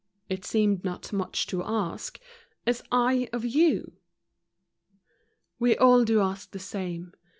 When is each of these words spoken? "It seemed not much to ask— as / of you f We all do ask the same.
"It 0.35 0.43
seemed 0.43 0.83
not 0.83 1.13
much 1.13 1.45
to 1.45 1.61
ask— 1.63 2.19
as 2.65 2.81
/ 2.87 2.91
of 2.91 3.45
you 3.45 3.91
f 3.93 3.95
We 5.59 5.77
all 5.77 6.05
do 6.05 6.21
ask 6.21 6.49
the 6.49 6.57
same. 6.57 7.13